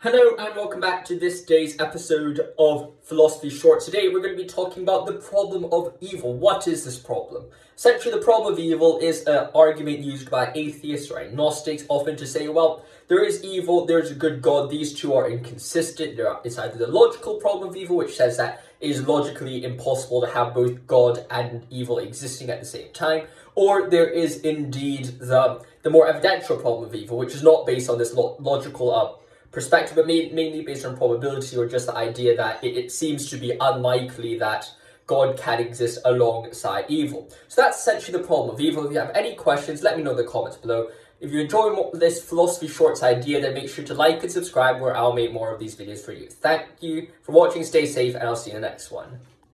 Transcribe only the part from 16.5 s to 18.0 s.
either the logical problem of evil,